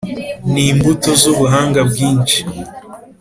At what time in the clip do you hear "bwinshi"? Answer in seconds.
1.89-2.39